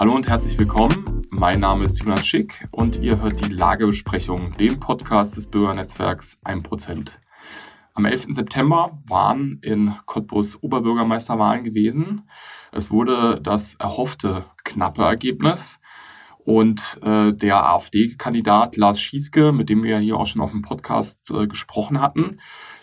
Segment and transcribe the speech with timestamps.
[0.00, 1.26] Hallo und herzlich willkommen.
[1.28, 7.18] Mein Name ist Jonas Schick und ihr hört die Lagebesprechung, den Podcast des Bürgernetzwerks 1%.
[7.92, 8.28] Am 11.
[8.30, 12.22] September waren in Cottbus Oberbürgermeisterwahlen gewesen.
[12.72, 15.82] Es wurde das erhoffte knappe Ergebnis.
[16.46, 21.30] Und äh, der AfD-Kandidat Lars Schieske, mit dem wir hier auch schon auf dem Podcast
[21.30, 22.38] äh, gesprochen hatten,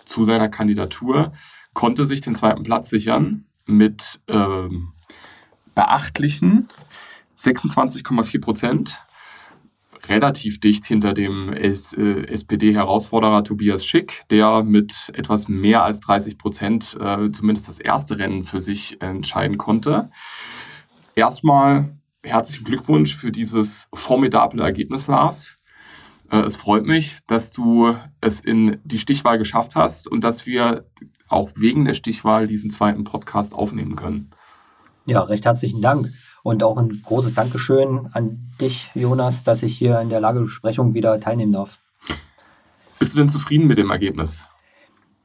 [0.05, 1.31] zu seiner Kandidatur,
[1.73, 4.93] konnte sich den zweiten Platz sichern mit ähm,
[5.73, 6.67] beachtlichen
[7.37, 9.01] 26,4 Prozent.
[10.07, 16.97] Relativ dicht hinter dem äh, SPD-Herausforderer Tobias Schick, der mit etwas mehr als 30 Prozent
[16.99, 20.09] äh, zumindest das erste Rennen für sich entscheiden konnte.
[21.15, 25.57] Erstmal herzlichen Glückwunsch für dieses formidable Ergebnis, Lars.
[26.31, 30.85] Äh, es freut mich, dass du es in die Stichwahl geschafft hast und dass wir
[31.27, 34.31] auch wegen der Stichwahl diesen zweiten Podcast aufnehmen können.
[35.05, 36.09] Ja, recht herzlichen Dank.
[36.47, 41.19] Und auch ein großes Dankeschön an dich, Jonas, dass ich hier in der Lagebesprechung wieder
[41.19, 41.77] teilnehmen darf.
[42.99, 44.47] Bist du denn zufrieden mit dem Ergebnis?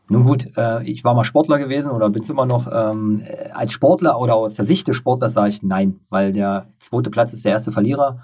[0.08, 2.66] Nun gut, äh, ich war mal Sportler gewesen oder bin es immer noch.
[2.66, 3.22] Ähm,
[3.54, 7.32] als Sportler oder aus der Sicht des Sportlers sage ich nein, weil der zweite Platz
[7.32, 8.18] ist der erste Verlierer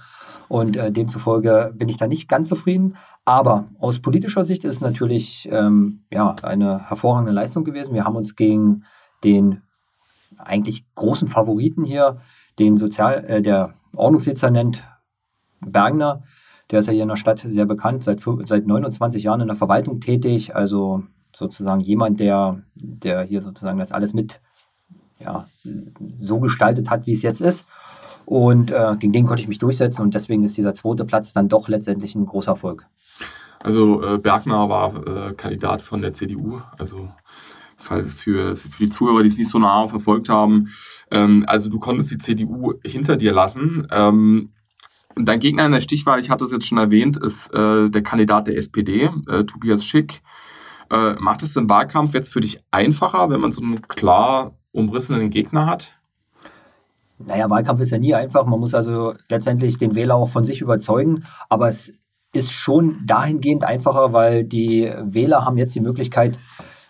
[0.48, 2.96] und äh, demzufolge bin ich da nicht ganz zufrieden.
[3.24, 7.94] Aber aus politischer Sicht ist es natürlich ähm, ja, eine hervorragende Leistung gewesen.
[7.94, 8.82] Wir haben uns gegen
[9.22, 9.62] den
[10.36, 12.16] eigentlich großen Favoriten hier,
[12.58, 14.84] den Sozial, äh, der Ordnungsdezernent
[15.60, 16.22] Bergner,
[16.70, 19.56] der ist ja hier in der Stadt sehr bekannt, seit, seit 29 Jahren in der
[19.56, 21.02] Verwaltung tätig, also
[21.34, 24.40] sozusagen jemand, der, der hier sozusagen das alles mit
[25.18, 25.46] ja,
[26.16, 27.66] so gestaltet hat, wie es jetzt ist.
[28.24, 31.48] Und äh, gegen den konnte ich mich durchsetzen und deswegen ist dieser zweite Platz dann
[31.48, 32.86] doch letztendlich ein großer Erfolg.
[33.62, 37.08] Also äh, Bergner war äh, Kandidat von der CDU, also
[37.76, 40.68] falls für, für die Zuhörer, die es nicht so nah verfolgt haben.
[41.10, 43.86] Ähm, also du konntest die CDU hinter dir lassen.
[43.90, 44.52] Ähm,
[45.16, 48.48] dein Gegner in der Stichwahl, ich hatte es jetzt schon erwähnt, ist äh, der Kandidat
[48.48, 50.20] der SPD, äh, Tobias Schick.
[50.90, 55.30] Äh, macht es den Wahlkampf jetzt für dich einfacher, wenn man so einen klar umrissenen
[55.30, 55.92] Gegner hat?
[57.18, 58.46] Naja, Wahlkampf ist ja nie einfach.
[58.46, 61.24] Man muss also letztendlich den Wähler auch von sich überzeugen.
[61.48, 61.92] Aber es
[62.32, 66.38] ist schon dahingehend einfacher, weil die Wähler haben jetzt die Möglichkeit,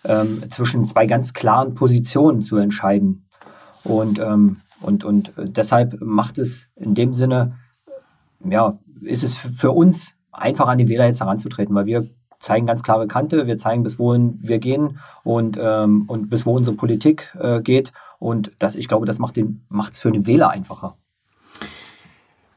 [0.05, 3.25] ähm, zwischen zwei ganz klaren Positionen zu entscheiden.
[3.83, 7.55] Und, ähm, und, und deshalb macht es in dem Sinne,
[8.43, 12.07] ja, ist es für uns einfach an die Wähler jetzt heranzutreten, weil wir
[12.39, 16.55] zeigen ganz klare Kante, wir zeigen, bis wohin wir gehen und, ähm, und bis wo
[16.55, 17.91] unsere Politik äh, geht.
[18.17, 20.95] Und das, ich glaube, das macht es für den Wähler einfacher.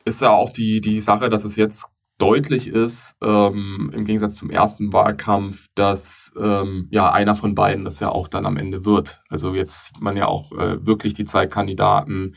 [0.05, 1.87] Ist ja auch die, die Sache, dass es jetzt
[2.23, 7.99] deutlich ist, ähm, im Gegensatz zum ersten Wahlkampf, dass ähm, ja einer von beiden das
[7.99, 9.21] ja auch dann am Ende wird.
[9.29, 12.37] Also jetzt sieht man ja auch äh, wirklich die zwei Kandidaten,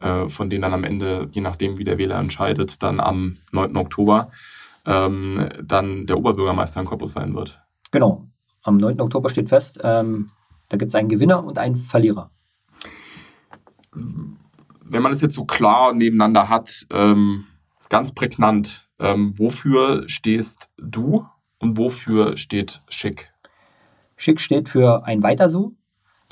[0.00, 3.76] äh, von denen dann am Ende, je nachdem wie der Wähler entscheidet, dann am 9.
[3.76, 4.30] Oktober
[4.86, 7.60] ähm, dann der Oberbürgermeister in Cottbus sein wird.
[7.90, 8.26] Genau.
[8.62, 9.02] Am 9.
[9.02, 10.28] Oktober steht fest, ähm,
[10.70, 12.30] da gibt es einen Gewinner und einen Verlierer.
[13.92, 17.44] Wenn man es jetzt so klar nebeneinander hat, ähm,
[17.90, 21.26] ganz prägnant, ähm, wofür stehst du
[21.58, 23.30] und wofür steht Schick?
[24.16, 25.74] Schick steht für ein Weiter so,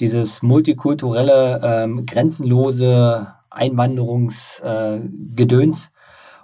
[0.00, 5.86] dieses multikulturelle, ähm, grenzenlose Einwanderungsgedöns.
[5.86, 5.90] Äh,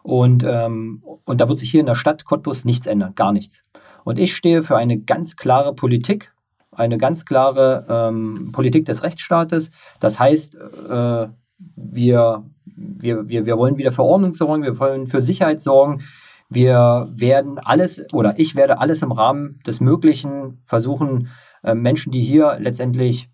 [0.03, 3.63] und, ähm, und da wird sich hier in der Stadt Cottbus nichts ändern, gar nichts.
[4.05, 6.33] Und ich stehe für eine ganz klare Politik,
[6.71, 9.71] eine ganz klare ähm, Politik des Rechtsstaates.
[9.99, 10.57] Das heißt,
[10.89, 11.29] äh,
[11.77, 12.45] wir,
[12.81, 16.03] wir, wir, wir wollen wieder für Ordnung sorgen, wir wollen für Sicherheit sorgen.
[16.49, 21.29] Wir werden alles oder ich werde alles im Rahmen des Möglichen versuchen,
[21.63, 23.31] äh, Menschen, die hier letztendlich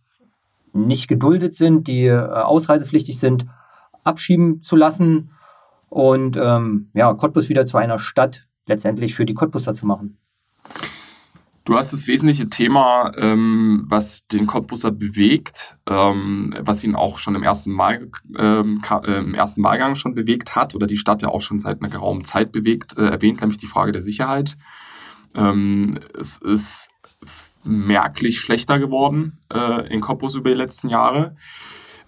[0.74, 3.46] nicht geduldet sind, die äh, ausreisepflichtig sind,
[4.04, 5.30] abschieben zu lassen
[5.88, 10.18] und ähm, ja, Cottbus wieder zu einer Stadt letztendlich für die Cottbuser zu machen.
[11.66, 17.34] Du hast das wesentliche Thema, ähm, was den Cottbuser bewegt, ähm, was ihn auch schon
[17.34, 18.08] im ersten, Wahl,
[18.38, 21.80] ähm, äh, im ersten Wahlgang schon bewegt hat oder die Stadt ja auch schon seit
[21.80, 24.56] einer geraumen Zeit bewegt, äh, erwähnt, nämlich die Frage der Sicherheit.
[25.34, 26.88] Ähm, es ist
[27.64, 31.34] merklich schlechter geworden äh, in Cottbus über die letzten Jahre.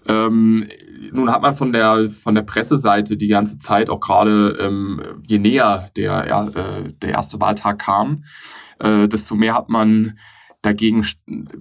[0.07, 0.69] Ähm,
[1.11, 5.37] nun hat man von der, von der Presseseite die ganze Zeit, auch gerade ähm, je
[5.37, 8.23] näher der, äh, der erste Wahltag kam,
[8.79, 10.17] äh, desto mehr hat man
[10.61, 11.05] dagegen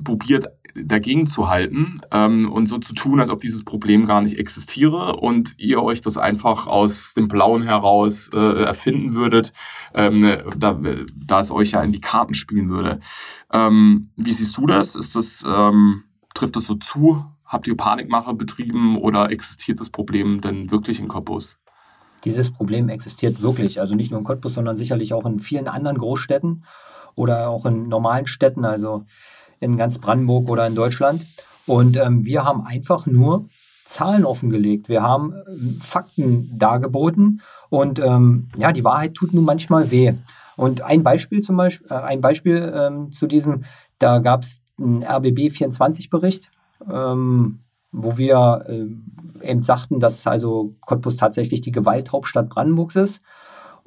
[0.02, 4.38] probiert, dagegen zu halten ähm, und so zu tun, als ob dieses Problem gar nicht
[4.38, 9.52] existiere und ihr euch das einfach aus dem Blauen heraus äh, erfinden würdet,
[9.94, 10.80] ähm, da,
[11.26, 13.00] da es euch ja in die Karten spielen würde.
[13.52, 14.94] Ähm, wie siehst du das?
[14.94, 16.04] Ist das ähm,
[16.34, 17.24] trifft das so zu?
[17.44, 21.58] Habt ihr Panikmache betrieben oder existiert das Problem denn wirklich in Cottbus?
[22.24, 23.80] Dieses Problem existiert wirklich.
[23.80, 26.64] Also nicht nur in Cottbus, sondern sicherlich auch in vielen anderen Großstädten
[27.18, 29.04] oder auch in normalen Städten, also
[29.60, 31.26] in ganz Brandenburg oder in Deutschland.
[31.66, 33.44] Und ähm, wir haben einfach nur
[33.84, 34.88] Zahlen offengelegt.
[34.88, 40.14] Wir haben ähm, Fakten dargeboten und ähm, ja, die Wahrheit tut nun manchmal weh.
[40.56, 43.64] Und ein Beispiel zum Beispiel, äh, ein Beispiel ähm, zu diesem,
[43.98, 46.50] da gab es einen RBB 24 Bericht,
[46.90, 47.60] ähm,
[47.90, 53.22] wo wir äh, eben sagten, dass also Cottbus tatsächlich die Gewalthauptstadt Brandenburgs ist.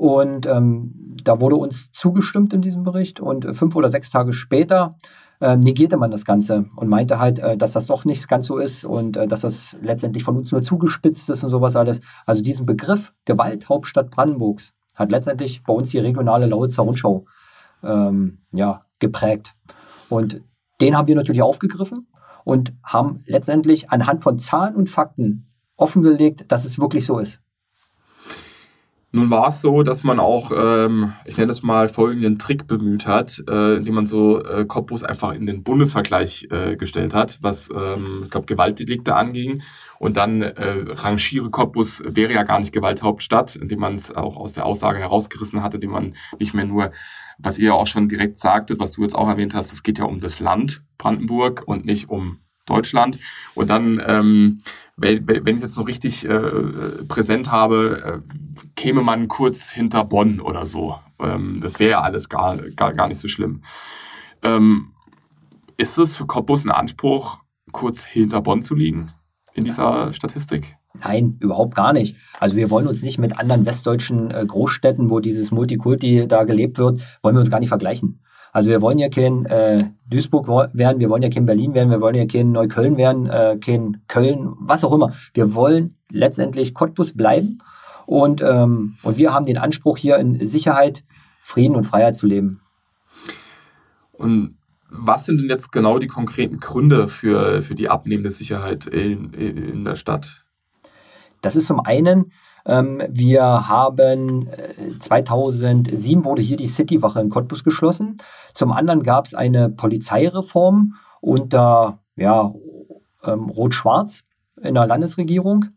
[0.02, 3.20] Und ähm, da wurde uns zugestimmt in diesem Bericht.
[3.20, 4.96] Und äh, fünf oder sechs Tage später
[5.40, 8.58] äh, negierte man das Ganze und meinte halt, äh, dass das doch nicht ganz so
[8.58, 12.02] ist und äh, dass das letztendlich von uns nur zugespitzt ist und sowas alles.
[12.26, 17.26] Also diesen Begriff Gewalthauptstadt Brandenburgs hat letztendlich bei uns die regionale Lausitzer Rundschau
[17.84, 19.54] ähm, ja, geprägt.
[20.10, 20.42] Und
[20.82, 22.08] den haben wir natürlich aufgegriffen
[22.44, 25.46] und haben letztendlich anhand von Zahlen und Fakten
[25.76, 27.40] offengelegt, dass es wirklich so ist.
[29.14, 33.08] Nun war es so, dass man auch, ähm, ich nenne es mal, folgenden Trick bemüht
[33.08, 37.70] hat, äh, indem man so äh, Cottbus einfach in den Bundesvergleich äh, gestellt hat, was,
[37.76, 39.64] ähm, ich glaube, Gewaltdelikte anging.
[40.00, 44.54] Und dann äh, rangiere Cottbus wäre ja gar nicht Gewalthauptstadt, indem man es auch aus
[44.54, 46.92] der Aussage herausgerissen hatte, indem man nicht mehr nur,
[47.38, 50.06] was ihr auch schon direkt sagtet, was du jetzt auch erwähnt hast, es geht ja
[50.06, 53.20] um das Land Brandenburg und nicht um Deutschland.
[53.56, 54.60] Und dann, ähm,
[54.96, 56.40] wenn ich es jetzt noch richtig äh,
[57.08, 58.36] präsent habe, äh,
[58.82, 60.96] käme man kurz hinter Bonn oder so.
[61.20, 63.62] Ähm, das wäre ja alles gar, gar, gar nicht so schlimm.
[64.42, 64.94] Ähm,
[65.78, 67.42] ist es für Cottbus ein Anspruch,
[67.72, 69.10] kurz hinter Bonn zu liegen
[69.54, 70.78] in dieser Statistik?
[71.00, 72.18] Nein, überhaupt gar nicht.
[72.40, 76.80] Also wir wollen uns nicht mit anderen westdeutschen äh, Großstädten, wo dieses Multikulti da gelebt
[76.80, 78.24] wird, wollen wir uns gar nicht vergleichen.
[78.52, 82.02] Also wir wollen ja kein äh, Duisburg werden, wir wollen ja kein Berlin werden, wir
[82.02, 85.14] wollen ja kein Neukölln werden, äh, kein Köln, was auch immer.
[85.36, 87.60] Wir wollen letztendlich Cottbus bleiben
[88.12, 91.06] und, ähm, und wir haben den Anspruch hier in Sicherheit,
[91.40, 92.60] Frieden und Freiheit zu leben.
[94.12, 94.58] Und
[94.90, 99.86] was sind denn jetzt genau die konkreten Gründe für, für die abnehmende Sicherheit in, in
[99.86, 100.44] der Stadt?
[101.40, 102.34] Das ist zum einen,
[102.66, 104.50] ähm, wir haben
[105.00, 108.18] 2007 äh, wurde hier die Citywache in Cottbus geschlossen.
[108.52, 112.54] Zum anderen gab es eine Polizeireform unter ja,
[113.24, 114.24] ähm, Rot-Schwarz
[114.62, 115.68] in der Landesregierung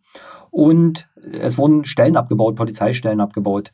[0.50, 3.70] und es wurden Stellen abgebaut, Polizeistellen abgebaut.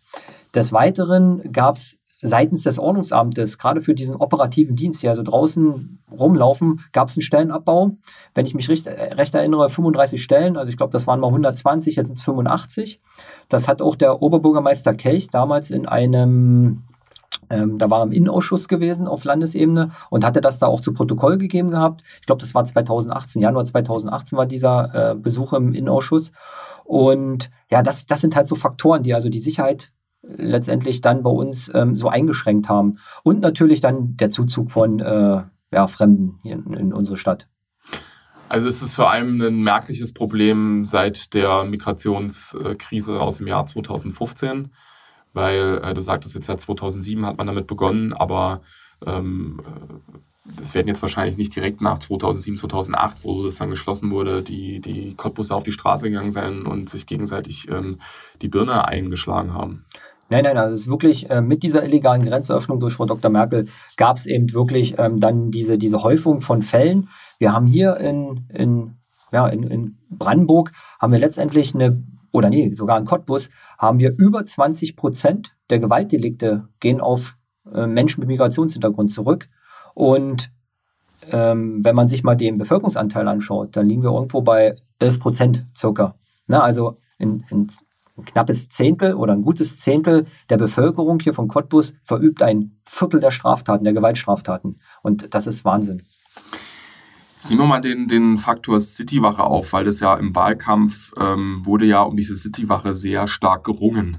[0.54, 6.02] Des Weiteren gab es seitens des Ordnungsamtes, gerade für diesen operativen Dienst, die also draußen
[6.10, 7.96] rumlaufen, gab es einen Stellenabbau.
[8.34, 11.96] Wenn ich mich recht, recht erinnere, 35 Stellen, also ich glaube, das waren mal 120,
[11.96, 13.00] jetzt sind es 85.
[13.48, 16.82] Das hat auch der Oberbürgermeister Kelch damals in einem
[17.50, 20.92] ähm, da war er im Innenausschuss gewesen auf Landesebene und hatte das da auch zu
[20.92, 22.02] Protokoll gegeben gehabt.
[22.20, 26.32] Ich glaube, das war 2018, Januar 2018 war dieser äh, Besuch im Innenausschuss.
[26.84, 29.92] Und ja, das, das sind halt so Faktoren, die also die Sicherheit
[30.22, 32.98] letztendlich dann bei uns ähm, so eingeschränkt haben.
[33.22, 35.42] Und natürlich dann der Zuzug von äh,
[35.72, 37.48] ja, Fremden hier in, in unsere Stadt.
[38.48, 44.72] Also ist es vor allem ein merkliches Problem seit der Migrationskrise aus dem Jahr 2015,
[45.32, 48.60] weil äh, du sagtest jetzt seit 2007 hat man damit begonnen, aber
[49.06, 49.60] ähm,
[50.58, 54.80] das werden jetzt wahrscheinlich nicht direkt nach 2007, 2008, wo das dann geschlossen wurde, die,
[54.80, 57.98] die Cottbusse auf die Straße gegangen sein und sich gegenseitig ähm,
[58.42, 59.84] die Birne eingeschlagen haben.
[60.28, 63.30] Nein, nein, also es ist wirklich äh, mit dieser illegalen Grenzöffnung durch Frau Dr.
[63.30, 67.08] Merkel gab es eben wirklich ähm, dann diese, diese Häufung von Fällen.
[67.38, 68.94] Wir haben hier in, in,
[69.32, 70.70] ja, in, in Brandenburg
[71.00, 75.78] haben wir letztendlich eine, oder nee, sogar in Cottbus, haben wir über 20 Prozent der
[75.78, 77.36] Gewaltdelikte gehen auf
[77.72, 79.46] äh, Menschen mit Migrationshintergrund zurück.
[79.94, 80.50] Und
[81.30, 85.66] ähm, wenn man sich mal den Bevölkerungsanteil anschaut, dann liegen wir irgendwo bei 11 Prozent
[85.76, 86.14] circa.
[86.46, 87.68] Na, also in, in
[88.16, 93.20] ein knappes Zehntel oder ein gutes Zehntel der Bevölkerung hier von Cottbus verübt ein Viertel
[93.20, 94.80] der Straftaten, der Gewaltstraftaten.
[95.02, 96.02] Und das ist Wahnsinn.
[97.48, 101.86] Nehmen wir mal den, den Faktor Citywache auf, weil das ja im Wahlkampf ähm, wurde
[101.86, 104.18] ja um diese Citywache sehr stark gerungen.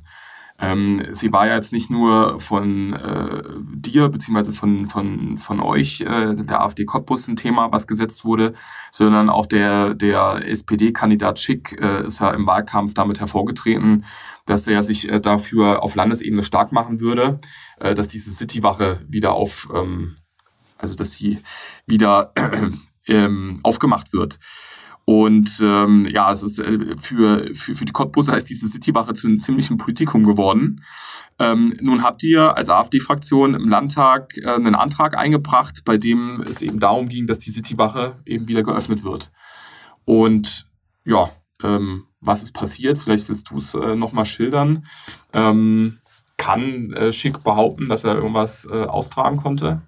[0.61, 3.41] Ähm, sie war ja jetzt nicht nur von äh,
[3.73, 8.53] dir beziehungsweise von, von, von euch, äh, der AfD Cottbus, ein Thema, was gesetzt wurde,
[8.91, 14.05] sondern auch der, der SPD-Kandidat Schick äh, ist ja im Wahlkampf damit hervorgetreten,
[14.45, 17.39] dass er sich äh, dafür auf Landesebene stark machen würde,
[17.79, 20.13] äh, dass diese Citywache wieder auf, ähm,
[20.77, 21.39] also dass sie
[21.87, 22.33] wieder
[23.07, 24.39] ähm, aufgemacht wird.
[25.05, 29.27] Und ähm, ja, es ist äh, für, für, für die Cottbuser ist diese Citywache zu
[29.27, 30.83] einem ziemlichen Politikum geworden.
[31.39, 36.61] Ähm, nun habt ihr als AfD-Fraktion im Landtag äh, einen Antrag eingebracht, bei dem es
[36.61, 39.31] eben darum ging, dass die Citywache eben wieder geöffnet wird.
[40.05, 40.67] Und
[41.03, 41.31] ja,
[41.63, 42.99] ähm, was ist passiert?
[42.99, 44.83] Vielleicht willst du es äh, nochmal schildern.
[45.33, 45.97] Ähm,
[46.37, 49.81] kann äh, Schick behaupten, dass er irgendwas äh, austragen konnte?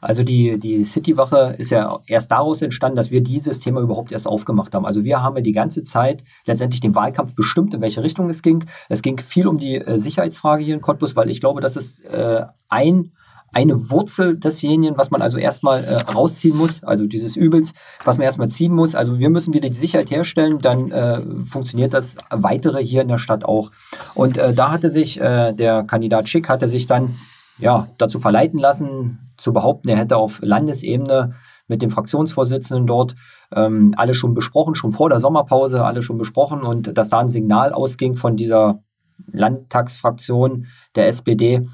[0.00, 4.26] Also die, die Citywache ist ja erst daraus entstanden, dass wir dieses Thema überhaupt erst
[4.26, 4.86] aufgemacht haben.
[4.86, 8.64] Also wir haben die ganze Zeit letztendlich den Wahlkampf bestimmt, in welche Richtung es ging.
[8.88, 12.04] Es ging viel um die äh, Sicherheitsfrage hier in Cottbus, weil ich glaube, das ist
[12.04, 13.12] äh, ein
[13.52, 17.72] eine Wurzel desjenigen, was man also erstmal äh, rausziehen muss, also dieses Übels,
[18.04, 18.94] was man erstmal ziehen muss.
[18.94, 23.18] Also wir müssen wieder die Sicherheit herstellen, dann äh, funktioniert das weitere hier in der
[23.18, 23.70] Stadt auch.
[24.14, 27.16] Und äh, da hatte sich äh, der Kandidat Schick hatte sich dann
[27.60, 31.34] ja dazu verleiten lassen, zu behaupten, er hätte auf Landesebene
[31.66, 33.14] mit dem Fraktionsvorsitzenden dort
[33.54, 37.28] ähm, alle schon besprochen, schon vor der Sommerpause alle schon besprochen und dass da ein
[37.28, 38.82] Signal ausging von dieser
[39.32, 41.66] Landtagsfraktion der SPD,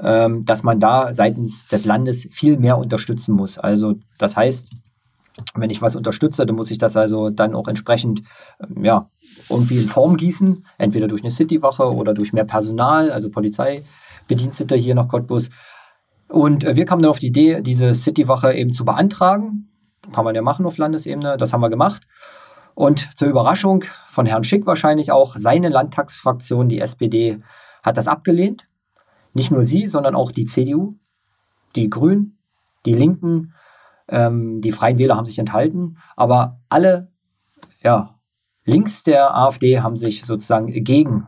[0.00, 3.58] ähm, dass man da seitens des Landes viel mehr unterstützen muss.
[3.58, 4.70] Also das heißt,
[5.54, 8.22] wenn ich was unterstütze, dann muss ich das also dann auch entsprechend
[8.60, 9.06] ähm, ja,
[9.48, 13.28] irgendwie in Form gießen, entweder durch eine Citywache oder durch mehr Personal, also
[14.22, 15.50] Polizeibedienstete hier nach Cottbus.
[16.28, 19.68] Und äh, wir kamen dann auf die Idee, diese Citywache eben zu beantragen.
[20.12, 22.06] Kann man ja machen auf Landesebene, das haben wir gemacht.
[22.74, 27.40] Und zur Überraschung von Herrn Schick wahrscheinlich auch, seine Landtagsfraktion, die SPD,
[27.82, 28.68] hat das abgelehnt.
[29.34, 30.94] Nicht nur sie, sondern auch die CDU,
[31.76, 32.38] die Grünen,
[32.86, 33.54] die Linken,
[34.08, 37.12] ähm, die Freien Wähler haben sich enthalten, aber alle
[37.82, 38.18] ja,
[38.64, 41.26] links der AfD haben sich sozusagen gegen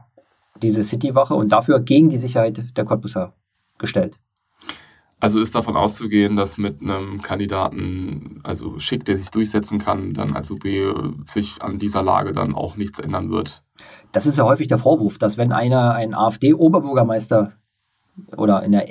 [0.63, 3.35] diese Citywache und dafür gegen die Sicherheit der Cottbusser
[3.79, 4.19] gestellt.
[5.21, 10.37] Also ist davon auszugehen, dass mit einem Kandidaten, also Schick, der sich durchsetzen kann, dann
[10.37, 10.65] als OB
[11.27, 13.63] sich an dieser Lage dann auch nichts ändern wird?
[14.13, 17.55] Das ist ja häufig der Vorwurf, dass wenn einer ein AfD-Oberbürgermeister
[18.37, 18.87] oder in der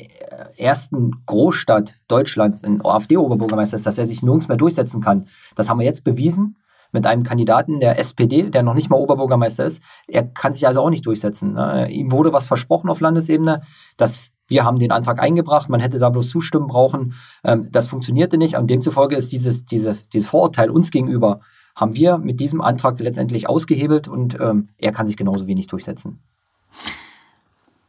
[0.60, 5.27] ersten Großstadt Deutschlands ein AfD-Oberbürgermeister ist, dass er sich nirgends mehr durchsetzen kann.
[5.55, 6.58] Das haben wir jetzt bewiesen
[6.94, 9.82] mit einem Kandidaten der SPD, der noch nicht mal Oberbürgermeister ist.
[10.08, 11.54] Er kann sich also auch nicht durchsetzen.
[11.54, 11.92] Ne?
[11.92, 13.62] Ihm wurde was versprochen auf Landesebene.
[13.98, 17.14] dass wir haben den Antrag eingebracht, man hätte da bloß Zustimmen brauchen.
[17.44, 21.40] Ähm, das funktionierte nicht und demzufolge ist dieses, dieses, dieses Vorurteil uns gegenüber,
[21.76, 26.22] haben wir mit diesem Antrag letztendlich ausgehebelt und ähm, er kann sich genauso wenig durchsetzen.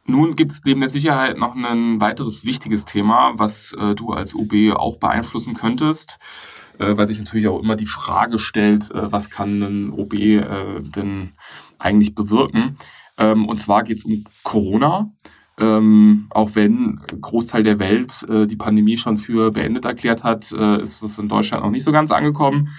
[0.07, 4.35] Nun gibt es neben der Sicherheit noch ein weiteres wichtiges Thema, was äh, du als
[4.35, 6.19] UB auch beeinflussen könntest,
[6.79, 10.43] äh, weil sich natürlich auch immer die Frage stellt, äh, was kann ein OB äh,
[10.81, 11.31] denn
[11.79, 12.75] eigentlich bewirken?
[13.17, 15.11] Ähm, und zwar geht es um Corona.
[15.57, 20.81] Ähm, auch wenn Großteil der Welt äh, die Pandemie schon für beendet erklärt hat, äh,
[20.81, 22.69] ist es in Deutschland noch nicht so ganz angekommen.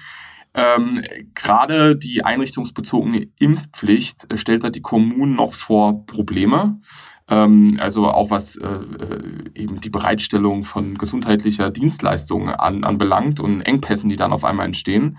[0.53, 1.03] Ähm,
[1.35, 6.81] Gerade die einrichtungsbezogene Impfpflicht stellt da die Kommunen noch vor Probleme.
[7.29, 9.21] Ähm, also auch was äh, äh,
[9.55, 15.19] eben die Bereitstellung von gesundheitlicher Dienstleistungen an, anbelangt und Engpässen, die dann auf einmal entstehen.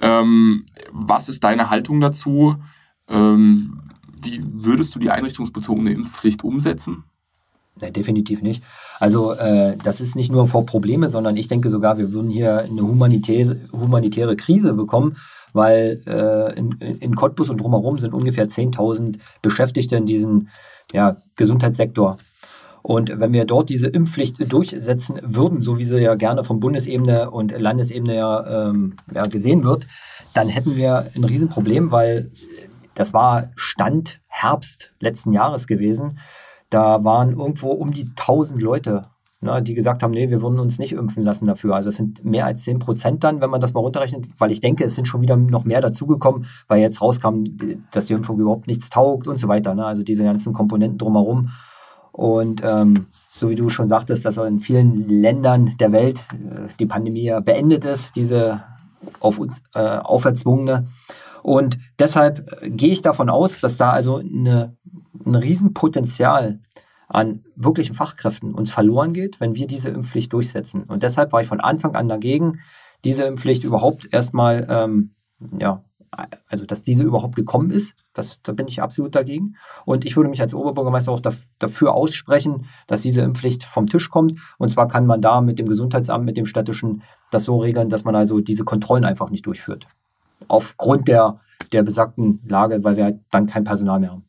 [0.00, 2.56] Ähm, was ist deine Haltung dazu?
[3.08, 3.78] Ähm,
[4.22, 7.04] wie würdest du die einrichtungsbezogene Impfpflicht umsetzen?
[7.80, 8.62] Nee, definitiv nicht.
[8.98, 12.58] Also äh, das ist nicht nur vor Probleme, sondern ich denke sogar, wir würden hier
[12.58, 15.16] eine humanitäre, humanitäre Krise bekommen,
[15.52, 20.50] weil äh, in, in Cottbus und drumherum sind ungefähr 10.000 Beschäftigte in diesen
[20.92, 22.16] ja, Gesundheitssektor.
[22.82, 27.30] Und wenn wir dort diese Impfpflicht durchsetzen würden, so wie sie ja gerne von Bundesebene
[27.30, 29.86] und Landesebene ja, ähm, ja gesehen wird,
[30.32, 32.30] dann hätten wir ein Riesenproblem, weil
[32.94, 36.18] das war Stand Herbst letzten Jahres gewesen.
[36.70, 39.02] Da waren irgendwo um die 1000 Leute
[39.40, 41.74] ne, die gesagt haben, nee, wir würden uns nicht impfen lassen dafür.
[41.74, 44.60] Also es sind mehr als 10 Prozent dann, wenn man das mal runterrechnet, weil ich
[44.60, 47.44] denke, es sind schon wieder noch mehr dazugekommen, weil jetzt rauskam,
[47.90, 49.74] dass die Impfung überhaupt nichts taugt und so weiter.
[49.74, 49.84] Ne?
[49.84, 51.50] Also diese ganzen Komponenten drumherum.
[52.12, 56.86] Und ähm, so wie du schon sagtest, dass in vielen Ländern der Welt äh, die
[56.86, 58.62] Pandemie ja beendet ist, diese
[59.20, 60.88] auf uns äh, auferzwungene.
[61.42, 64.76] Und deshalb äh, gehe ich davon aus, dass da also eine,
[65.24, 66.60] ein Riesenpotenzial
[67.10, 70.84] an wirklichen Fachkräften uns verloren geht, wenn wir diese Impfpflicht durchsetzen.
[70.84, 72.60] Und deshalb war ich von Anfang an dagegen,
[73.04, 75.10] diese Impfpflicht überhaupt erstmal, ähm,
[75.58, 75.82] ja,
[76.48, 79.56] also dass diese überhaupt gekommen ist, das, da bin ich absolut dagegen.
[79.84, 81.22] Und ich würde mich als Oberbürgermeister auch
[81.58, 84.38] dafür aussprechen, dass diese Impfpflicht vom Tisch kommt.
[84.58, 87.02] Und zwar kann man da mit dem Gesundheitsamt, mit dem städtischen,
[87.32, 89.86] das so regeln, dass man also diese Kontrollen einfach nicht durchführt.
[90.46, 91.40] Aufgrund der,
[91.72, 94.24] der besagten Lage, weil wir halt dann kein Personal mehr haben.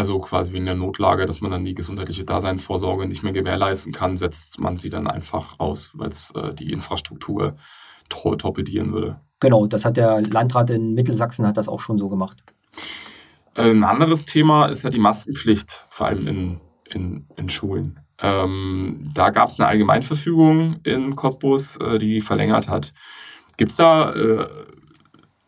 [0.00, 3.92] Also quasi wie in der Notlage, dass man dann die gesundheitliche Daseinsvorsorge nicht mehr gewährleisten
[3.92, 7.54] kann, setzt man sie dann einfach aus, weil es äh, die Infrastruktur
[8.08, 9.20] to torpedieren würde.
[9.40, 12.38] Genau, das hat der Landrat in Mittelsachsen hat das auch schon so gemacht.
[13.56, 18.00] Äh, ein anderes Thema ist ja die Maskenpflicht, vor allem in, in, in Schulen.
[18.22, 22.94] Ähm, da gab es eine Allgemeinverfügung in Cottbus, äh, die verlängert hat.
[23.58, 24.48] Gibt es da äh,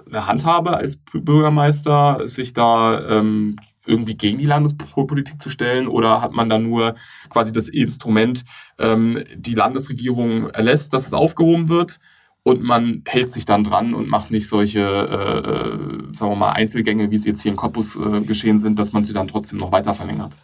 [0.06, 6.32] eine Handhabe als Bürgermeister, sich da ähm, irgendwie gegen die Landespolitik zu stellen oder hat
[6.32, 6.94] man da nur
[7.28, 8.44] quasi das Instrument,
[8.78, 11.98] ähm, die Landesregierung erlässt, dass es aufgehoben wird
[12.44, 16.52] und man hält sich dann dran und macht nicht solche, äh, äh, sagen wir mal,
[16.52, 19.58] Einzelgänge, wie sie jetzt hier in Cottbus äh, geschehen sind, dass man sie dann trotzdem
[19.58, 20.36] noch weiter verlängert.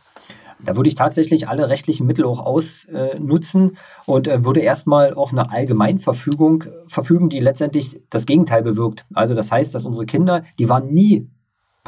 [0.64, 5.30] Da würde ich tatsächlich alle rechtlichen Mittel auch ausnutzen äh, und äh, würde erstmal auch
[5.30, 9.07] eine Allgemeinverfügung verfügen, die letztendlich das Gegenteil bewirkt.
[9.14, 11.28] Also das heißt, dass unsere Kinder, die waren nie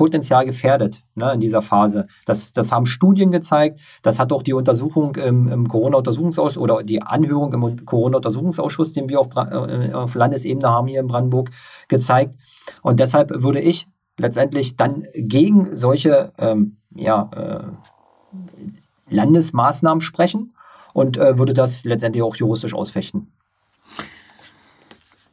[0.00, 2.06] potenziell gefährdet ne, in dieser Phase.
[2.24, 7.02] Das, das haben Studien gezeigt, das hat auch die Untersuchung im, im Corona-Untersuchungsausschuss oder die
[7.02, 11.50] Anhörung im Corona-Untersuchungsausschuss, den wir auf, äh, auf Landesebene haben hier in Brandenburg,
[11.88, 12.34] gezeigt.
[12.80, 20.54] Und deshalb würde ich letztendlich dann gegen solche ähm, ja, äh, Landesmaßnahmen sprechen
[20.94, 23.34] und äh, würde das letztendlich auch juristisch ausfechten.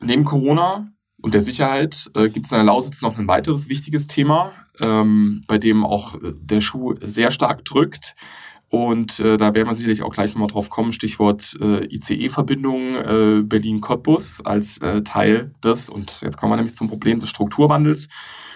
[0.02, 0.88] Neben Corona
[1.22, 5.44] und der Sicherheit äh, gibt es in der Lausitz noch ein weiteres wichtiges Thema, ähm,
[5.48, 8.16] bei dem auch äh, der Schuh sehr stark drückt.
[8.70, 10.92] Und äh, da werden wir sicherlich auch gleich nochmal drauf kommen.
[10.92, 16.90] Stichwort äh, ICE-Verbindung äh, Berlin-Cottbus als äh, Teil des, und jetzt kommen wir nämlich zum
[16.90, 18.10] Problem des Strukturwandels.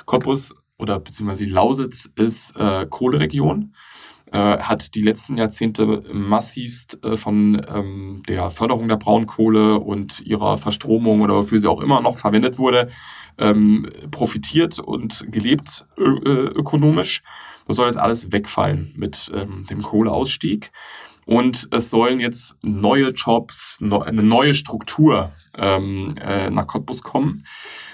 [0.06, 3.74] Cottbus oder beziehungsweise Lausitz ist äh, Kohleregion
[4.38, 11.22] hat die letzten Jahrzehnte massivst äh, von ähm, der Förderung der Braunkohle und ihrer Verstromung
[11.22, 12.88] oder wofür sie auch immer noch verwendet wurde,
[13.38, 17.24] ähm, profitiert und gelebt äh, ökonomisch.
[17.68, 20.72] Das soll jetzt alles wegfallen mit ähm, dem Kohleausstieg.
[21.26, 27.44] Und es sollen jetzt neue Jobs, no, eine neue Struktur ähm, äh, nach Cottbus kommen.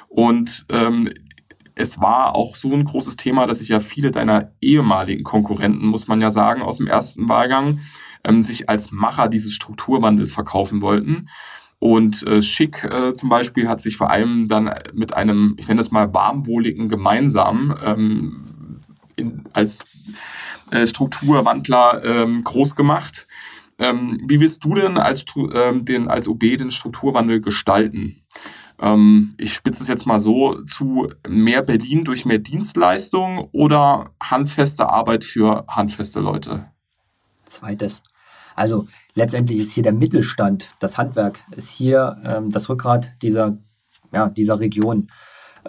[0.07, 1.09] Und ähm,
[1.77, 6.07] es war auch so ein großes Thema, dass sich ja viele deiner ehemaligen Konkurrenten, muss
[6.07, 7.79] man ja sagen, aus dem ersten Wahlgang,
[8.23, 11.29] ähm, sich als Macher dieses Strukturwandels verkaufen wollten.
[11.79, 15.79] Und äh, Schick äh, zum Beispiel hat sich vor allem dann mit einem, ich nenne
[15.79, 18.81] es mal, warmwohligen Gemeinsamen ähm,
[19.15, 19.85] in, als
[20.71, 23.27] äh, Strukturwandler ähm, groß gemacht.
[23.79, 28.15] Ähm, wie willst du denn als, ähm, den, als OB den Strukturwandel gestalten?
[28.79, 34.89] Ähm, ich spitze es jetzt mal so zu mehr Berlin durch mehr Dienstleistung oder handfeste
[34.89, 36.65] Arbeit für handfeste Leute?
[37.45, 38.03] Zweites.
[38.55, 43.57] Also letztendlich ist hier der Mittelstand, das Handwerk, ist hier ähm, das Rückgrat dieser,
[44.11, 45.09] ja, dieser Region.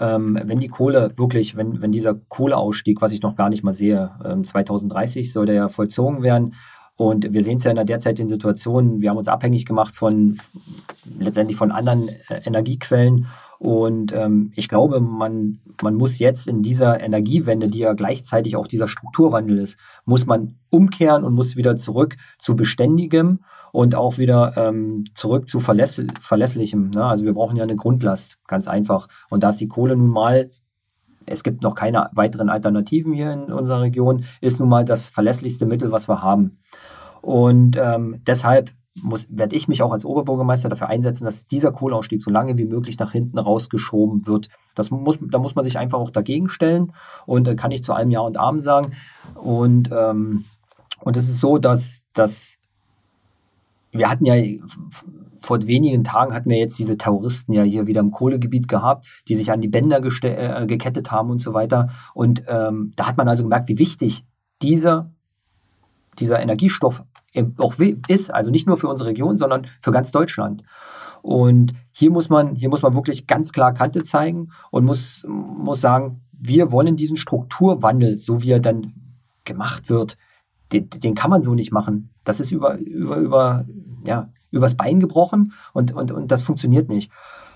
[0.00, 3.74] Ähm, wenn die Kohle wirklich, wenn, wenn dieser Kohleausstieg, was ich noch gar nicht mal
[3.74, 6.54] sehe, ähm, 2030 soll der ja vollzogen werden,
[6.98, 10.36] und wir sehen es ja in der derzeitigen Situation, wir haben uns abhängig gemacht von
[11.20, 13.26] letztendlich von anderen äh, Energiequellen.
[13.60, 18.66] Und ähm, ich glaube, man, man muss jetzt in dieser Energiewende, die ja gleichzeitig auch
[18.66, 24.54] dieser Strukturwandel ist, muss man umkehren und muss wieder zurück zu beständigem und auch wieder
[24.56, 26.90] ähm, zurück zu verläss verlässlichem.
[26.90, 27.04] Ne?
[27.04, 29.06] Also wir brauchen ja eine Grundlast, ganz einfach.
[29.30, 30.50] Und da ist die Kohle nun mal
[31.30, 35.66] es gibt noch keine weiteren Alternativen hier in unserer Region, ist nun mal das verlässlichste
[35.66, 36.58] Mittel, was wir haben.
[37.22, 38.72] Und ähm, deshalb
[39.28, 42.98] werde ich mich auch als Oberbürgermeister dafür einsetzen, dass dieser Kohleausstieg so lange wie möglich
[42.98, 44.48] nach hinten rausgeschoben wird.
[44.74, 46.92] Das muss, da muss man sich einfach auch dagegen stellen
[47.26, 48.92] und äh, kann ich zu allem Ja und Abend sagen.
[49.34, 50.44] Und, ähm,
[51.00, 52.57] und es ist so, dass, dass
[53.98, 54.34] wir hatten ja
[55.40, 59.34] vor wenigen Tagen hatten wir jetzt diese Terroristen ja hier wieder im Kohlegebiet gehabt, die
[59.34, 61.88] sich an die Bänder äh, gekettet haben und so weiter.
[62.14, 64.24] Und ähm, da hat man also gemerkt, wie wichtig
[64.62, 65.12] dieser,
[66.18, 67.04] dieser Energiestoff
[67.58, 67.74] auch
[68.08, 70.64] ist, also nicht nur für unsere Region, sondern für ganz Deutschland.
[71.22, 75.80] Und hier muss man, hier muss man wirklich ganz klar Kante zeigen und muss, muss
[75.80, 78.92] sagen, wir wollen diesen Strukturwandel, so wie er dann
[79.44, 80.16] gemacht wird,
[80.72, 82.10] den, den kann man so nicht machen.
[82.24, 83.64] Das ist über, über, über,
[84.06, 87.10] ja, übers Bein gebrochen und, und, und das funktioniert nicht.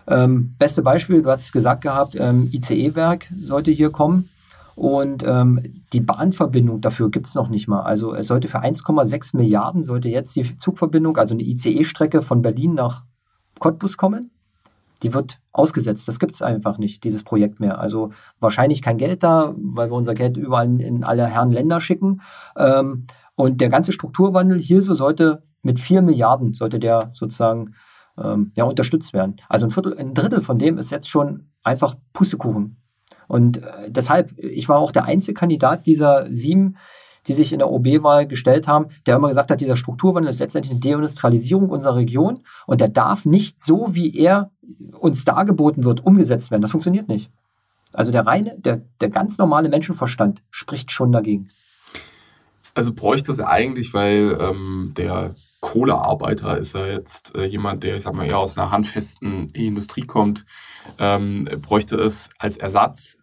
[0.06, 4.28] Ähm, beste Beispiel, du hast gesagt gehabt, ähm, ICE-Werk sollte hier kommen.
[4.74, 5.60] Und ähm,
[5.92, 7.82] die Bahnverbindung dafür gibt es noch nicht mal.
[7.82, 12.74] Also es sollte für 1,6 Milliarden sollte jetzt die Zugverbindung, also eine ICE-Strecke von Berlin
[12.74, 13.04] nach
[13.58, 14.30] Cottbus kommen.
[15.02, 16.08] Die wird ausgesetzt.
[16.08, 17.78] Das gibt es einfach nicht, dieses Projekt mehr.
[17.78, 18.10] Also
[18.40, 22.20] wahrscheinlich kein Geld da, weil wir unser Geld überall in, alle Herren Länder schicken.
[22.56, 27.74] Ähm, und der ganze Strukturwandel hier so sollte mit 4 Milliarden sollte der sozusagen
[28.18, 29.36] ähm, ja, unterstützt werden.
[29.48, 32.76] Also ein, Viertel, ein Drittel von dem ist jetzt schon einfach Pussekuchen.
[33.28, 36.76] Und äh, deshalb, ich war auch der einzige Kandidat dieser sieben,
[37.26, 40.72] die sich in der OB-Wahl gestellt haben, der immer gesagt hat, dieser Strukturwandel ist letztendlich
[40.72, 44.50] eine Deindustrialisierung unserer Region und der darf nicht so, wie er
[44.98, 46.62] uns dargeboten wird, umgesetzt werden.
[46.62, 47.30] Das funktioniert nicht.
[47.92, 51.48] Also der reine, der, der ganz normale Menschenverstand spricht schon dagegen.
[52.74, 58.02] Also bräuchte es eigentlich, weil ähm, der Kohlearbeiter ist er jetzt äh, jemand, der, ich
[58.02, 60.44] sag mal, eher aus einer handfesten Industrie kommt,
[60.98, 63.18] ähm, bräuchte es als Ersatz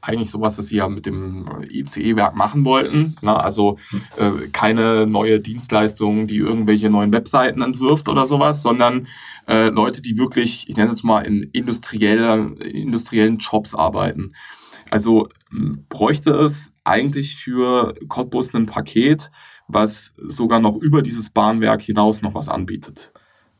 [0.00, 3.16] eigentlich sowas, was sie ja mit dem ICE-Werk machen wollten.
[3.20, 3.78] Na, also
[4.16, 9.06] äh, keine neue Dienstleistung, die irgendwelche neuen Webseiten entwirft oder sowas, sondern
[9.46, 14.32] äh, Leute, die wirklich, ich nenne es mal, in industrielle, industriellen Jobs arbeiten.
[14.90, 15.28] Also
[15.88, 19.30] bräuchte es eigentlich für Cottbus ein Paket,
[19.66, 23.12] was sogar noch über dieses Bahnwerk hinaus noch was anbietet.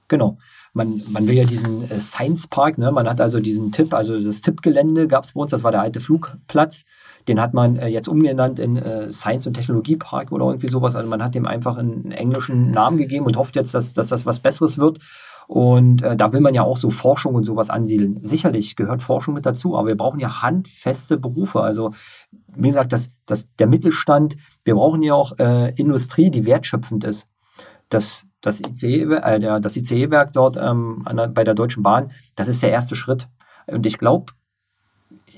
[0.08, 0.38] Genau.
[0.72, 2.92] Man, man will ja diesen äh, Science Park, ne?
[2.92, 5.82] man hat also diesen Tipp, also das Tippgelände gab es bei uns, das war der
[5.82, 6.84] alte Flugplatz.
[7.26, 10.96] Den hat man äh, jetzt umgenannt in äh, Science- und Technologiepark oder irgendwie sowas.
[10.96, 14.24] Also man hat dem einfach einen englischen Namen gegeben und hofft jetzt, dass, dass das
[14.24, 14.98] was Besseres wird.
[15.48, 18.18] Und äh, da will man ja auch so Forschung und sowas ansiedeln.
[18.22, 21.62] Sicherlich gehört Forschung mit dazu, aber wir brauchen ja handfeste Berufe.
[21.62, 21.92] Also
[22.54, 27.28] wie gesagt, das, das, der Mittelstand, wir brauchen ja auch äh, Industrie, die wertschöpfend ist.
[27.88, 32.70] Das, das ICE-Werk äh, ICE dort ähm, der, bei der Deutschen Bahn, das ist der
[32.70, 33.28] erste Schritt.
[33.66, 34.32] Und ich glaube,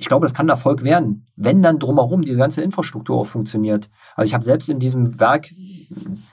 [0.00, 3.90] ich glaube, das kann ein Erfolg werden, wenn dann drumherum diese ganze Infrastruktur auch funktioniert.
[4.16, 5.50] Also ich habe selbst in diesem Werk,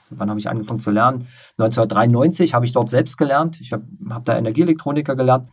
[0.08, 1.26] wann habe ich angefangen zu lernen?
[1.58, 3.60] 1993 habe ich dort selbst gelernt.
[3.60, 5.50] Ich habe hab da Energieelektroniker gelernt.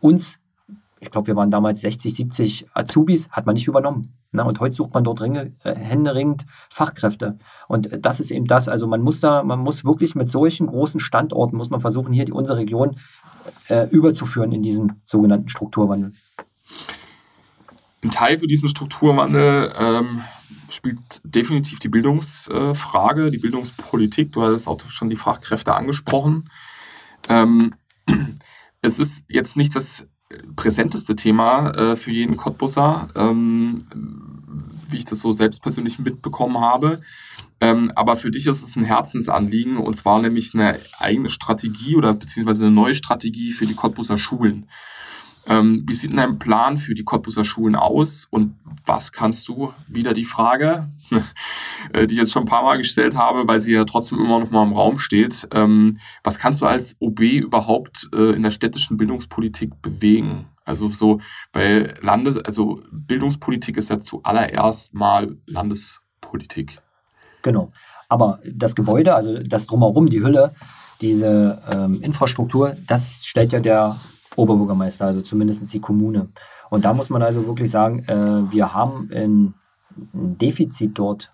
[0.00, 0.38] Uns,
[1.04, 4.16] ich glaube, wir waren damals 60, 70 Azubis, hat man nicht übernommen.
[4.32, 4.44] Ne?
[4.44, 7.38] Und heute sucht man dort ringe, äh, händeringend Fachkräfte.
[7.68, 8.68] Und das ist eben das.
[8.68, 12.24] Also man muss da, man muss wirklich mit solchen großen Standorten, muss man versuchen, hier
[12.24, 12.96] die, unsere Region
[13.68, 16.12] äh, überzuführen in diesen sogenannten Strukturwandel.
[18.02, 20.22] Ein Teil für diesen Strukturwandel ähm,
[20.70, 24.32] spielt definitiv die Bildungsfrage, äh, die Bildungspolitik.
[24.32, 26.48] Du hast auch schon die Fachkräfte angesprochen.
[27.28, 27.74] Ähm,
[28.82, 30.08] es ist jetzt nicht das
[30.56, 33.84] präsenteste Thema äh, für jeden Cottbusser, ähm,
[34.88, 37.00] wie ich das so selbst persönlich mitbekommen habe.
[37.60, 42.12] Ähm, aber für dich ist es ein Herzensanliegen und zwar nämlich eine eigene Strategie oder
[42.12, 44.68] beziehungsweise eine neue Strategie für die Cottbusser Schulen.
[45.46, 49.72] Ähm, wie sieht denn dein Plan für die Cottbuser Schulen aus und was kannst du,
[49.88, 50.86] wieder die Frage,
[51.92, 54.40] äh, die ich jetzt schon ein paar Mal gestellt habe, weil sie ja trotzdem immer
[54.40, 58.50] noch mal im Raum steht, ähm, was kannst du als OB überhaupt äh, in der
[58.50, 60.46] städtischen Bildungspolitik bewegen?
[60.64, 61.20] Also so
[61.52, 66.78] bei Landes, also Bildungspolitik ist ja zuallererst mal Landespolitik.
[67.42, 67.70] Genau.
[68.08, 70.54] Aber das Gebäude, also das drumherum, die Hülle,
[71.00, 73.96] diese ähm, Infrastruktur, das stellt ja der
[74.36, 76.28] Oberbürgermeister, also zumindest die Kommune.
[76.70, 79.54] Und da muss man also wirklich sagen, äh, wir haben ein,
[80.12, 81.32] ein Defizit dort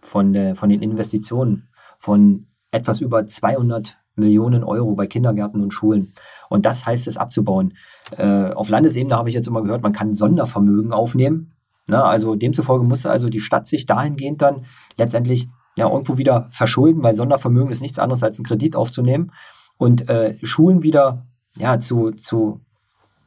[0.00, 6.12] von, der, von den Investitionen von etwas über 200 Millionen Euro bei Kindergärten und Schulen.
[6.48, 7.74] Und das heißt es abzubauen.
[8.16, 11.52] Äh, auf Landesebene habe ich jetzt immer gehört, man kann Sondervermögen aufnehmen.
[11.88, 12.02] Ne?
[12.02, 14.64] Also demzufolge muss also die Stadt sich dahingehend dann
[14.98, 19.32] letztendlich ja irgendwo wieder verschulden, weil Sondervermögen ist nichts anderes als einen Kredit aufzunehmen
[19.78, 22.60] und äh, Schulen wieder ja, zu, zu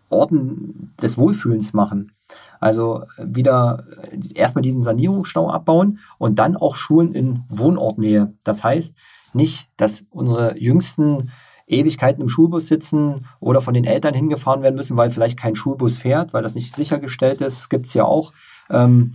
[0.09, 2.11] Orten des Wohlfühlens machen.
[2.59, 3.85] Also wieder
[4.33, 8.33] erstmal diesen Sanierungsstau abbauen und dann auch Schulen in Wohnortnähe.
[8.43, 8.95] Das heißt
[9.33, 11.31] nicht, dass unsere jüngsten
[11.67, 15.97] Ewigkeiten im Schulbus sitzen oder von den Eltern hingefahren werden müssen, weil vielleicht kein Schulbus
[15.97, 17.69] fährt, weil das nicht sichergestellt ist.
[17.69, 18.33] Gibt es ja auch.
[18.69, 19.13] Ähm,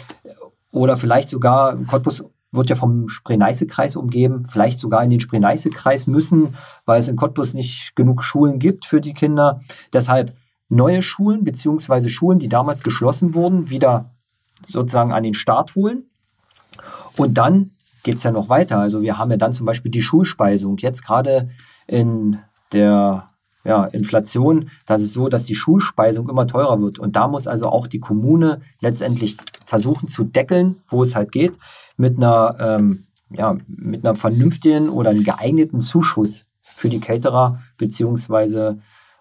[0.72, 6.56] oder vielleicht sogar Cottbus wird ja vom Spree-Neiße-Kreis umgeben, vielleicht sogar in den Spree-Neiße-Kreis müssen,
[6.84, 9.60] weil es in Cottbus nicht genug Schulen gibt für die Kinder.
[9.92, 10.34] Deshalb
[10.68, 14.10] neue Schulen beziehungsweise Schulen, die damals geschlossen wurden, wieder
[14.66, 16.04] sozusagen an den Start holen.
[17.16, 17.70] Und dann
[18.02, 18.78] geht es ja noch weiter.
[18.78, 20.78] Also wir haben ja dann zum Beispiel die Schulspeisung.
[20.78, 21.50] Jetzt gerade
[21.86, 22.38] in
[22.72, 23.26] der
[23.64, 26.98] ja, Inflation, das ist so, dass die Schulspeisung immer teurer wird.
[26.98, 31.58] Und da muss also auch die Kommune letztendlich versuchen zu deckeln, wo es halt geht
[31.96, 38.78] mit einer, ähm, ja, mit einer vernünftigen oder einem geeigneten Zuschuss für die Caterer beziehungsweise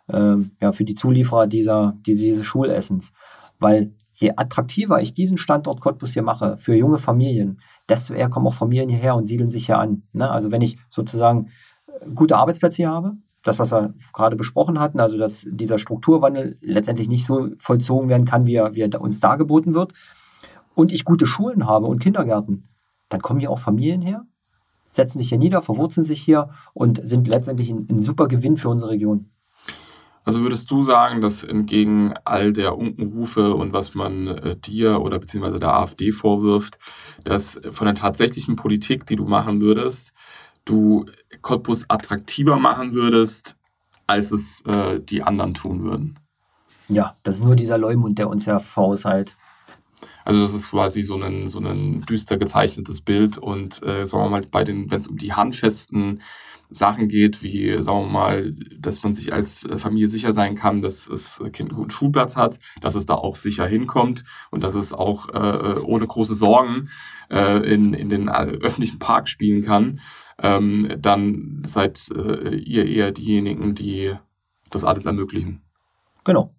[0.07, 3.11] ähm, ja, für die Zulieferer dieser, dieses Schulessens.
[3.59, 8.47] Weil je attraktiver ich diesen Standort Cottbus hier mache für junge Familien, desto eher kommen
[8.47, 10.03] auch Familien hierher und siedeln sich hier an.
[10.13, 10.29] Ne?
[10.29, 11.49] Also wenn ich sozusagen
[11.87, 13.17] äh, gute Arbeitsplätze hier habe,
[13.49, 18.25] das, was wir gerade besprochen hatten, also dass dieser Strukturwandel letztendlich nicht so vollzogen werden
[18.25, 19.93] kann, wie er, wie er uns dargeboten wird,
[20.75, 22.63] und ich gute Schulen habe und Kindergärten,
[23.09, 24.25] dann kommen hier auch Familien her,
[24.83, 28.69] setzen sich hier nieder, verwurzeln sich hier und sind letztendlich ein, ein super Gewinn für
[28.69, 29.29] unsere Region.
[30.25, 35.17] Also würdest du sagen, dass entgegen all der Unkenrufe und was man äh, dir oder
[35.17, 36.77] beziehungsweise der AfD vorwirft,
[37.23, 40.13] dass von der tatsächlichen Politik, die du machen würdest,
[40.69, 41.05] du
[41.41, 43.57] Cottbus attraktiver machen würdest,
[44.07, 46.19] als es äh, die anderen tun würden?
[46.87, 49.35] Ja, das ist nur dieser Leumund, der uns ja voraushält.
[50.25, 54.29] Also das ist quasi so ein, so ein düster gezeichnetes Bild und äh, sagen wir
[54.29, 56.21] mal, bei den, wenn es um die handfesten
[56.69, 60.81] Sachen geht, wie, sagen wir mal, dass man sich als äh, Familie sicher sein kann,
[60.81, 64.75] dass das Kind einen guten Schulplatz hat, dass es da auch sicher hinkommt und dass
[64.75, 66.89] es auch äh, ohne große Sorgen
[67.31, 69.99] äh, in, in den äh, öffentlichen Park spielen kann,
[70.41, 74.13] ähm, dann seid äh, ihr eher diejenigen, die
[74.69, 75.61] das alles ermöglichen.
[76.23, 76.53] Genau.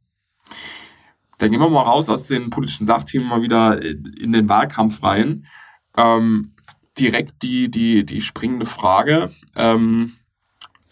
[1.39, 5.47] Dann gehen wir mal raus aus den politischen Sachthemen mal wieder in den Wahlkampf rein.
[5.97, 6.51] Ähm,
[7.01, 9.31] direkt die, die, die springende Frage.
[9.57, 10.13] Ähm,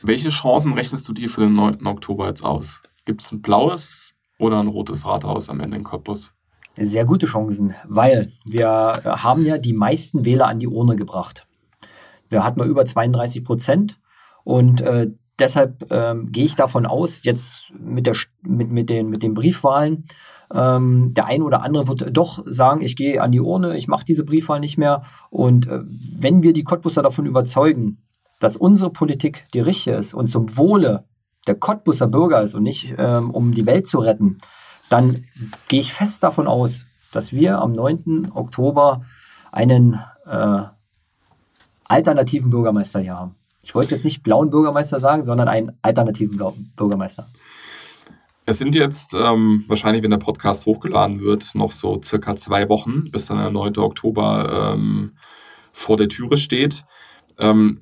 [0.01, 1.87] welche Chancen rechnest du dir für den 9.
[1.87, 2.83] Oktober jetzt aus?
[3.05, 6.35] Gibt es ein blaues oder ein rotes Rathaus am Ende in Cottbus?
[6.77, 8.69] Sehr gute Chancen, weil wir
[9.05, 11.47] haben ja die meisten Wähler an die Urne gebracht.
[12.29, 13.99] Wir hatten mal über 32 Prozent
[14.45, 19.23] und äh, deshalb äh, gehe ich davon aus, jetzt mit, der, mit, mit, den, mit
[19.23, 20.05] den Briefwahlen,
[20.55, 24.05] ähm, der ein oder andere wird doch sagen, ich gehe an die Urne, ich mache
[24.05, 25.03] diese Briefwahl nicht mehr.
[25.31, 25.81] Und äh,
[26.17, 28.03] wenn wir die Cottbusser davon überzeugen,
[28.41, 31.05] dass unsere Politik die richtige ist und zum Wohle
[31.47, 34.39] der Cottbusser Bürger ist und nicht ähm, um die Welt zu retten,
[34.91, 35.25] dann
[35.69, 38.31] gehe ich fest davon aus, dass wir am 9.
[38.35, 39.03] Oktober
[39.51, 40.63] einen äh,
[41.85, 43.35] alternativen Bürgermeister hier haben.
[43.63, 46.41] Ich wollte jetzt nicht blauen Bürgermeister sagen, sondern einen alternativen
[46.77, 47.29] Bürgermeister.
[48.49, 53.11] Es sind jetzt ähm, wahrscheinlich, wenn der Podcast hochgeladen wird, noch so circa zwei Wochen,
[53.11, 53.77] bis dann der 9.
[53.77, 55.13] Oktober ähm,
[55.71, 56.87] vor der Türe steht.
[57.39, 57.79] Ähm,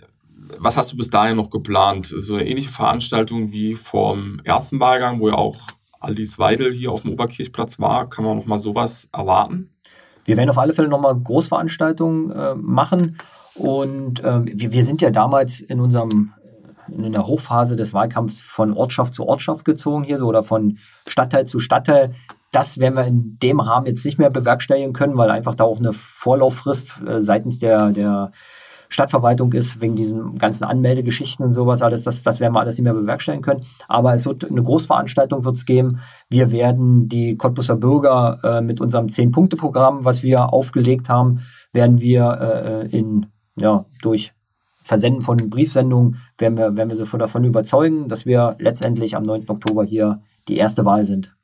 [0.58, 2.06] was hast du bis dahin noch geplant?
[2.06, 5.56] So eine ähnliche Veranstaltung wie vom ersten Wahlgang, wo ja auch
[6.00, 8.08] Alice Weidel hier auf dem Oberkirchplatz war.
[8.08, 9.70] Kann man noch mal sowas erwarten?
[10.24, 13.18] Wir werden auf alle Fälle noch mal Großveranstaltungen äh, machen.
[13.54, 16.32] Und äh, wir, wir sind ja damals in unserem
[16.88, 21.46] in der Hochphase des Wahlkampfs von Ortschaft zu Ortschaft gezogen hier so oder von Stadtteil
[21.46, 22.12] zu Stadtteil.
[22.52, 25.78] Das werden wir in dem Rahmen jetzt nicht mehr bewerkstelligen können, weil einfach da auch
[25.78, 28.30] eine Vorlauffrist äh, seitens der, der
[28.88, 32.04] Stadtverwaltung ist, wegen diesen ganzen Anmeldegeschichten und sowas alles.
[32.04, 33.62] Das, das werden wir alles nicht mehr bewerkstelligen können.
[33.88, 36.00] Aber es wird eine Großveranstaltung wird geben.
[36.28, 41.40] Wir werden die Cottbusser Bürger äh, mit unserem Zehn-Punkte-Programm, was wir aufgelegt haben,
[41.72, 43.26] werden wir äh, in,
[43.58, 44.32] ja, durch
[44.86, 49.48] Versenden von Briefsendungen werden wir, werden wir sie davon überzeugen, dass wir letztendlich am 9.
[49.48, 51.34] Oktober hier die erste Wahl sind.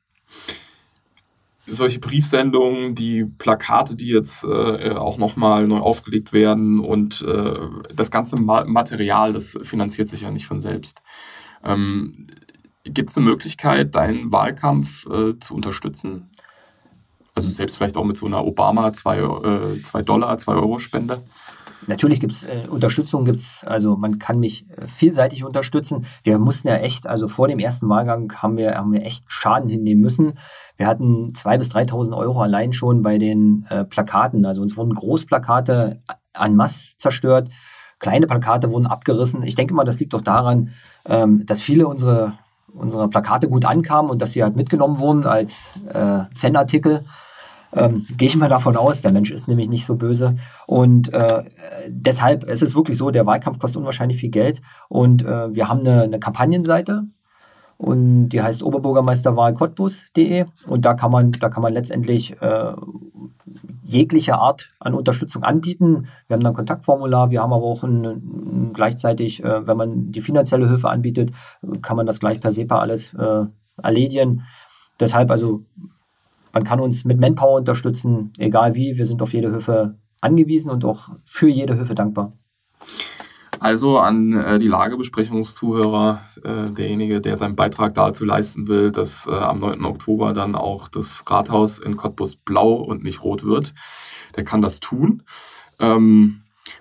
[1.67, 7.59] Solche Briefsendungen, die Plakate, die jetzt äh, auch nochmal neu aufgelegt werden und äh,
[7.93, 10.99] das ganze Ma Material, das finanziert sich ja nicht von selbst.
[11.65, 12.13] Ähm,
[12.85, 16.31] Gibt es eine Möglichkeit, deinen Wahlkampf äh, zu unterstützen?
[17.35, 21.21] Also selbst vielleicht auch mit so einer Obama 2 äh, Dollar, 2 Euro Spende?
[21.87, 26.07] Natürlich gibt es äh, Unterstützung, gibt's, also man kann mich äh, vielseitig unterstützen.
[26.23, 29.69] Wir mussten ja echt, also vor dem ersten Wahlgang haben wir, haben wir echt Schaden
[29.69, 30.39] hinnehmen müssen.
[30.77, 34.47] Wir hatten 2.000 bis 3.000 Euro allein schon bei den äh, Plakaten.
[34.47, 36.03] Also uns wurden Großplakate
[36.35, 37.49] en masse zerstört,
[37.99, 39.43] kleine Plakate wurden abgerissen.
[39.43, 40.71] Ich denke mal, das liegt doch daran,
[41.09, 42.35] ähm, dass viele unsere,
[42.73, 47.05] unsere Plakate gut ankamen und dass sie halt mitgenommen wurden als äh, Fanartikel.
[47.75, 50.37] Ähm, Gehe ich mal davon aus, der Mensch ist nämlich nicht so böse.
[50.67, 51.45] Und äh,
[51.89, 54.61] deshalb, es ist wirklich so, der Wahlkampf kostet unwahrscheinlich viel Geld.
[54.89, 57.05] Und äh, wir haben eine, eine Kampagnenseite,
[57.83, 62.75] und die heißt Oberbürgermeisterwahlcottbus.de und da kann man, da kann man letztendlich äh,
[63.83, 66.07] jegliche Art an Unterstützung anbieten.
[66.29, 70.21] Wir haben dann ein Kontaktformular, wir haben aber auch ein gleichzeitig, äh, wenn man die
[70.21, 71.33] finanzielle Hilfe anbietet,
[71.83, 73.47] kann man das gleich per SEPA alles äh,
[73.83, 74.43] erledigen.
[75.01, 75.65] Deshalb also
[76.53, 78.97] man kann uns mit Manpower unterstützen, egal wie.
[78.97, 82.33] Wir sind auf jede Hilfe angewiesen und auch für jede Hilfe dankbar.
[83.59, 89.31] Also an äh, die Lagebesprechungszuhörer, äh, derjenige, der seinen Beitrag dazu leisten will, dass äh,
[89.31, 89.85] am 9.
[89.85, 93.73] Oktober dann auch das Rathaus in Cottbus blau und nicht rot wird,
[94.37, 95.23] der kann das tun.
[95.79, 96.41] Ähm,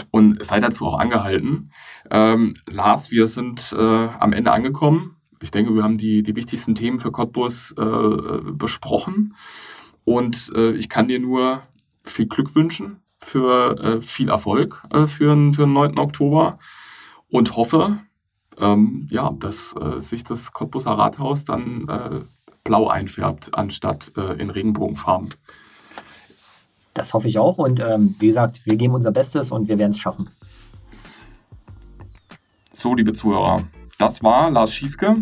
[0.10, 1.70] und sei dazu auch angehalten.
[2.10, 6.76] Ähm, Lars, wir sind äh, am Ende angekommen ich denke, wir haben die, die wichtigsten
[6.76, 9.36] Themen für Cottbus äh, besprochen.
[10.06, 11.62] Und äh, ich kann dir nur
[12.04, 15.98] viel Glück wünschen für äh, viel Erfolg äh, für, für den 9.
[15.98, 16.58] Oktober
[17.30, 17.98] und hoffe,
[18.60, 22.20] ähm, ja, dass äh, sich das Cottbuser Rathaus dann äh,
[22.64, 25.30] blau einfärbt, anstatt äh, in Regenbogenfarben.
[26.94, 27.58] Das hoffe ich auch.
[27.58, 30.30] Und ähm, wie gesagt, wir geben unser Bestes und wir werden es schaffen.
[32.74, 33.64] So, liebe Zuhörer,
[34.02, 35.16] das war Lars Schieske,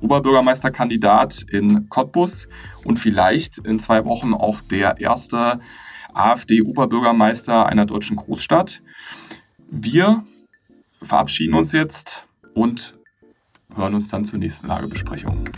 [0.00, 2.48] Oberbürgermeisterkandidat in Cottbus
[2.82, 5.60] und vielleicht in zwei Wochen auch der erste
[6.12, 8.82] AfD-Oberbürgermeister einer deutschen Großstadt.
[9.70, 10.24] Wir
[11.00, 12.98] verabschieden uns jetzt und
[13.76, 15.48] hören uns dann zur nächsten Lagebesprechung.